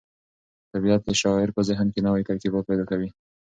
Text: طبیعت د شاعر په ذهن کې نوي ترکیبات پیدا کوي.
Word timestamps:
طبیعت 0.71 1.01
د 1.05 1.09
شاعر 1.21 1.49
په 1.55 1.61
ذهن 1.69 1.87
کې 1.93 2.01
نوي 2.07 2.21
ترکیبات 2.29 2.63
پیدا 2.69 2.85
کوي. 2.91 3.09